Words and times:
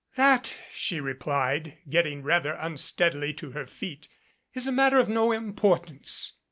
"That," 0.15 0.55
she 0.73 0.99
replied, 0.99 1.77
getting 1.87 2.23
rather 2.23 2.53
unsteadily 2.53 3.35
to 3.35 3.51
her 3.51 3.67
feet, 3.67 4.09
"is 4.51 4.67
a 4.67 4.71
matter 4.71 4.97
of 4.97 5.09
no 5.09 5.31
importance." 5.31 6.33